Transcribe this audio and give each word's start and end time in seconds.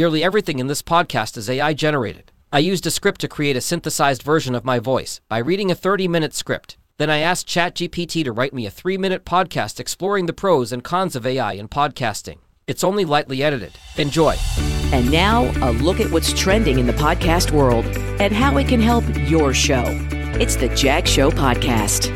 Nearly 0.00 0.24
everything 0.24 0.60
in 0.60 0.66
this 0.66 0.80
podcast 0.80 1.36
is 1.36 1.50
AI 1.50 1.74
generated. 1.74 2.32
I 2.50 2.60
used 2.60 2.82
Descript 2.82 3.20
to 3.20 3.28
create 3.28 3.54
a 3.54 3.60
synthesized 3.60 4.22
version 4.22 4.54
of 4.54 4.64
my 4.64 4.78
voice 4.78 5.20
by 5.28 5.36
reading 5.36 5.70
a 5.70 5.74
30 5.74 6.08
minute 6.08 6.32
script. 6.32 6.78
Then 6.96 7.10
I 7.10 7.18
asked 7.18 7.46
ChatGPT 7.46 8.24
to 8.24 8.32
write 8.32 8.54
me 8.54 8.64
a 8.64 8.70
three 8.70 8.96
minute 8.96 9.26
podcast 9.26 9.78
exploring 9.78 10.24
the 10.24 10.32
pros 10.32 10.72
and 10.72 10.82
cons 10.82 11.16
of 11.16 11.26
AI 11.26 11.52
in 11.52 11.68
podcasting. 11.68 12.38
It's 12.66 12.82
only 12.82 13.04
lightly 13.04 13.42
edited. 13.42 13.72
Enjoy. 13.98 14.36
And 14.90 15.12
now, 15.12 15.52
a 15.60 15.72
look 15.72 16.00
at 16.00 16.10
what's 16.10 16.32
trending 16.32 16.78
in 16.78 16.86
the 16.86 16.94
podcast 16.94 17.50
world 17.50 17.84
and 18.22 18.32
how 18.32 18.56
it 18.56 18.68
can 18.68 18.80
help 18.80 19.04
your 19.28 19.52
show. 19.52 19.84
It's 20.40 20.56
the 20.56 20.74
Jag 20.74 21.06
Show 21.06 21.30
Podcast. 21.30 22.10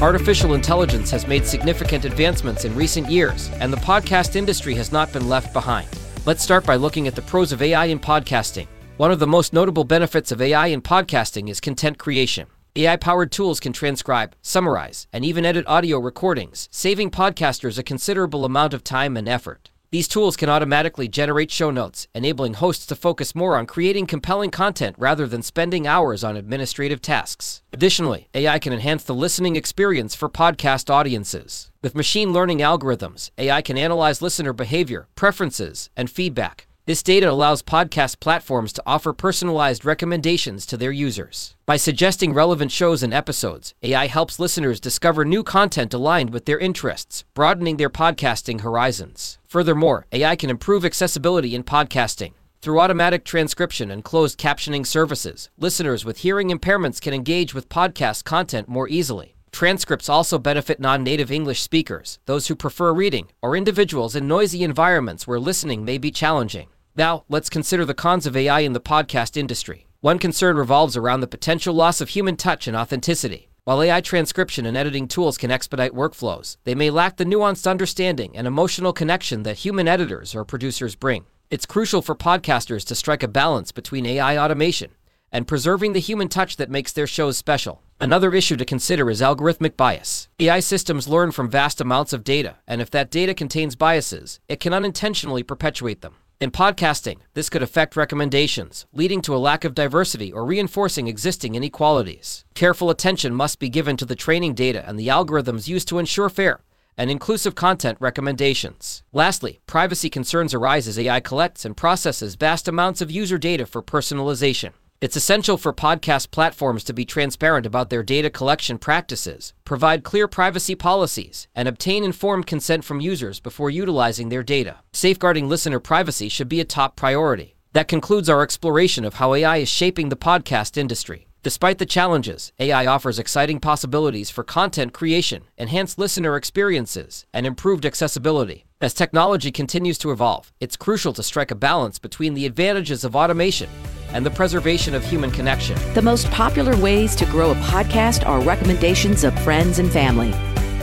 Artificial 0.00 0.54
intelligence 0.54 1.10
has 1.10 1.26
made 1.26 1.44
significant 1.44 2.06
advancements 2.06 2.64
in 2.64 2.74
recent 2.74 3.10
years, 3.10 3.50
and 3.60 3.70
the 3.70 3.84
podcast 3.84 4.36
industry 4.36 4.74
has 4.74 4.90
not 4.90 5.12
been 5.12 5.28
left 5.28 5.52
behind. 5.52 5.86
Let's 6.30 6.44
start 6.44 6.64
by 6.64 6.76
looking 6.76 7.08
at 7.08 7.16
the 7.16 7.22
pros 7.22 7.50
of 7.50 7.60
AI 7.60 7.86
in 7.86 7.98
podcasting. 7.98 8.68
One 8.98 9.10
of 9.10 9.18
the 9.18 9.26
most 9.26 9.52
notable 9.52 9.82
benefits 9.82 10.30
of 10.30 10.40
AI 10.40 10.68
in 10.68 10.80
podcasting 10.80 11.50
is 11.50 11.58
content 11.58 11.98
creation. 11.98 12.46
AI 12.76 12.94
powered 12.94 13.32
tools 13.32 13.58
can 13.58 13.72
transcribe, 13.72 14.36
summarize, 14.40 15.08
and 15.12 15.24
even 15.24 15.44
edit 15.44 15.66
audio 15.66 15.98
recordings, 15.98 16.68
saving 16.70 17.10
podcasters 17.10 17.78
a 17.78 17.82
considerable 17.82 18.44
amount 18.44 18.74
of 18.74 18.84
time 18.84 19.16
and 19.16 19.28
effort. 19.28 19.72
These 19.92 20.06
tools 20.06 20.36
can 20.36 20.48
automatically 20.48 21.08
generate 21.08 21.50
show 21.50 21.72
notes, 21.72 22.06
enabling 22.14 22.54
hosts 22.54 22.86
to 22.86 22.94
focus 22.94 23.34
more 23.34 23.56
on 23.56 23.66
creating 23.66 24.06
compelling 24.06 24.50
content 24.52 24.94
rather 24.96 25.26
than 25.26 25.42
spending 25.42 25.84
hours 25.84 26.22
on 26.22 26.36
administrative 26.36 27.02
tasks. 27.02 27.62
Additionally, 27.72 28.28
AI 28.32 28.60
can 28.60 28.72
enhance 28.72 29.02
the 29.02 29.16
listening 29.16 29.56
experience 29.56 30.14
for 30.14 30.28
podcast 30.28 30.90
audiences. 30.90 31.72
With 31.82 31.96
machine 31.96 32.32
learning 32.32 32.58
algorithms, 32.58 33.32
AI 33.36 33.62
can 33.62 33.76
analyze 33.76 34.22
listener 34.22 34.52
behavior, 34.52 35.08
preferences, 35.16 35.90
and 35.96 36.08
feedback. 36.08 36.68
This 36.86 37.02
data 37.02 37.30
allows 37.30 37.62
podcast 37.62 38.20
platforms 38.20 38.72
to 38.72 38.82
offer 38.86 39.12
personalized 39.12 39.84
recommendations 39.84 40.64
to 40.64 40.78
their 40.78 40.90
users. 40.90 41.54
By 41.66 41.76
suggesting 41.76 42.32
relevant 42.32 42.72
shows 42.72 43.02
and 43.02 43.12
episodes, 43.12 43.74
AI 43.82 44.06
helps 44.06 44.38
listeners 44.40 44.80
discover 44.80 45.26
new 45.26 45.44
content 45.44 45.92
aligned 45.92 46.30
with 46.30 46.46
their 46.46 46.58
interests, 46.58 47.24
broadening 47.34 47.76
their 47.76 47.90
podcasting 47.90 48.62
horizons. 48.62 49.38
Furthermore, 49.46 50.06
AI 50.10 50.36
can 50.36 50.48
improve 50.48 50.86
accessibility 50.86 51.54
in 51.54 51.64
podcasting. 51.64 52.32
Through 52.62 52.80
automatic 52.80 53.24
transcription 53.24 53.90
and 53.90 54.02
closed 54.02 54.38
captioning 54.38 54.86
services, 54.86 55.50
listeners 55.58 56.06
with 56.06 56.18
hearing 56.18 56.48
impairments 56.48 57.00
can 57.00 57.12
engage 57.12 57.52
with 57.52 57.68
podcast 57.68 58.24
content 58.24 58.68
more 58.68 58.88
easily. 58.88 59.34
Transcripts 59.60 60.08
also 60.08 60.38
benefit 60.38 60.80
non 60.80 61.04
native 61.04 61.30
English 61.30 61.60
speakers, 61.60 62.18
those 62.24 62.46
who 62.46 62.56
prefer 62.56 62.94
reading, 62.94 63.28
or 63.42 63.54
individuals 63.54 64.16
in 64.16 64.26
noisy 64.26 64.64
environments 64.64 65.26
where 65.26 65.38
listening 65.38 65.84
may 65.84 65.98
be 65.98 66.10
challenging. 66.10 66.68
Now, 66.96 67.24
let's 67.28 67.50
consider 67.50 67.84
the 67.84 67.92
cons 67.92 68.26
of 68.26 68.34
AI 68.34 68.60
in 68.60 68.72
the 68.72 68.80
podcast 68.80 69.36
industry. 69.36 69.86
One 70.00 70.18
concern 70.18 70.56
revolves 70.56 70.96
around 70.96 71.20
the 71.20 71.26
potential 71.26 71.74
loss 71.74 72.00
of 72.00 72.08
human 72.08 72.36
touch 72.36 72.68
and 72.68 72.74
authenticity. 72.74 73.50
While 73.64 73.82
AI 73.82 74.00
transcription 74.00 74.64
and 74.64 74.78
editing 74.78 75.06
tools 75.06 75.36
can 75.36 75.50
expedite 75.50 75.92
workflows, 75.92 76.56
they 76.64 76.74
may 76.74 76.88
lack 76.88 77.18
the 77.18 77.26
nuanced 77.26 77.70
understanding 77.70 78.34
and 78.38 78.46
emotional 78.46 78.94
connection 78.94 79.42
that 79.42 79.58
human 79.58 79.86
editors 79.86 80.34
or 80.34 80.46
producers 80.46 80.96
bring. 80.96 81.26
It's 81.50 81.66
crucial 81.66 82.00
for 82.00 82.14
podcasters 82.14 82.86
to 82.86 82.94
strike 82.94 83.22
a 83.22 83.28
balance 83.28 83.72
between 83.72 84.06
AI 84.06 84.38
automation 84.38 84.92
and 85.30 85.46
preserving 85.46 85.92
the 85.92 86.00
human 86.00 86.28
touch 86.28 86.56
that 86.56 86.70
makes 86.70 86.92
their 86.92 87.06
shows 87.06 87.36
special. 87.36 87.82
Another 88.02 88.32
issue 88.34 88.56
to 88.56 88.64
consider 88.64 89.10
is 89.10 89.20
algorithmic 89.20 89.76
bias. 89.76 90.30
AI 90.38 90.60
systems 90.60 91.06
learn 91.06 91.32
from 91.32 91.50
vast 91.50 91.82
amounts 91.82 92.14
of 92.14 92.24
data, 92.24 92.56
and 92.66 92.80
if 92.80 92.90
that 92.92 93.10
data 93.10 93.34
contains 93.34 93.76
biases, 93.76 94.40
it 94.48 94.58
can 94.58 94.72
unintentionally 94.72 95.42
perpetuate 95.42 96.00
them. 96.00 96.14
In 96.40 96.50
podcasting, 96.50 97.18
this 97.34 97.50
could 97.50 97.62
affect 97.62 97.96
recommendations, 97.96 98.86
leading 98.94 99.20
to 99.20 99.34
a 99.34 99.44
lack 99.44 99.66
of 99.66 99.74
diversity 99.74 100.32
or 100.32 100.46
reinforcing 100.46 101.08
existing 101.08 101.54
inequalities. 101.54 102.46
Careful 102.54 102.88
attention 102.88 103.34
must 103.34 103.58
be 103.58 103.68
given 103.68 103.98
to 103.98 104.06
the 104.06 104.16
training 104.16 104.54
data 104.54 104.82
and 104.88 104.98
the 104.98 105.08
algorithms 105.08 105.68
used 105.68 105.86
to 105.88 105.98
ensure 105.98 106.30
fair 106.30 106.60
and 106.96 107.10
inclusive 107.10 107.54
content 107.54 107.98
recommendations. 108.00 109.02
Lastly, 109.12 109.60
privacy 109.66 110.08
concerns 110.08 110.54
arise 110.54 110.88
as 110.88 110.98
AI 110.98 111.20
collects 111.20 111.66
and 111.66 111.76
processes 111.76 112.34
vast 112.34 112.66
amounts 112.66 113.02
of 113.02 113.10
user 113.10 113.36
data 113.36 113.66
for 113.66 113.82
personalization. 113.82 114.72
It's 115.00 115.16
essential 115.16 115.56
for 115.56 115.72
podcast 115.72 116.30
platforms 116.30 116.84
to 116.84 116.92
be 116.92 117.06
transparent 117.06 117.64
about 117.64 117.88
their 117.88 118.02
data 118.02 118.28
collection 118.28 118.76
practices, 118.76 119.54
provide 119.64 120.04
clear 120.04 120.28
privacy 120.28 120.74
policies, 120.74 121.48
and 121.54 121.66
obtain 121.66 122.04
informed 122.04 122.46
consent 122.46 122.84
from 122.84 123.00
users 123.00 123.40
before 123.40 123.70
utilizing 123.70 124.28
their 124.28 124.42
data. 124.42 124.80
Safeguarding 124.92 125.48
listener 125.48 125.80
privacy 125.80 126.28
should 126.28 126.50
be 126.50 126.60
a 126.60 126.66
top 126.66 126.96
priority. 126.96 127.56
That 127.72 127.88
concludes 127.88 128.28
our 128.28 128.42
exploration 128.42 129.06
of 129.06 129.14
how 129.14 129.32
AI 129.32 129.56
is 129.56 129.70
shaping 129.70 130.10
the 130.10 130.16
podcast 130.16 130.76
industry. 130.76 131.28
Despite 131.42 131.78
the 131.78 131.86
challenges, 131.86 132.52
AI 132.58 132.84
offers 132.84 133.18
exciting 133.18 133.58
possibilities 133.58 134.28
for 134.28 134.44
content 134.44 134.92
creation, 134.92 135.44
enhanced 135.56 135.98
listener 135.98 136.36
experiences, 136.36 137.24
and 137.32 137.46
improved 137.46 137.86
accessibility. 137.86 138.66
As 138.82 138.92
technology 138.92 139.50
continues 139.50 139.96
to 139.96 140.10
evolve, 140.10 140.52
it's 140.60 140.76
crucial 140.76 141.14
to 141.14 141.22
strike 141.22 141.50
a 141.50 141.54
balance 141.54 141.98
between 141.98 142.34
the 142.34 142.44
advantages 142.44 143.02
of 143.02 143.16
automation 143.16 143.70
and 144.12 144.26
the 144.26 144.30
preservation 144.30 144.94
of 144.94 145.04
human 145.04 145.30
connection. 145.30 145.78
The 145.94 146.02
most 146.02 146.28
popular 146.30 146.76
ways 146.76 147.14
to 147.16 147.24
grow 147.26 147.52
a 147.52 147.56
podcast 147.56 148.26
are 148.26 148.40
recommendations 148.40 149.24
of 149.24 149.38
friends 149.42 149.78
and 149.78 149.90
family. 149.90 150.32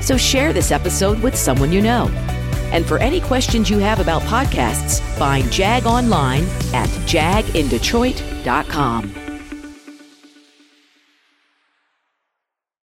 So 0.00 0.16
share 0.16 0.52
this 0.52 0.70
episode 0.70 1.18
with 1.20 1.36
someone 1.36 1.72
you 1.72 1.82
know. 1.82 2.08
And 2.72 2.86
for 2.86 2.98
any 2.98 3.20
questions 3.20 3.68
you 3.70 3.78
have 3.78 4.00
about 4.00 4.22
podcasts, 4.22 5.00
find 5.18 5.50
Jag 5.50 5.86
online 5.86 6.44
at 6.74 6.88
jagindetroit.com. 7.06 9.27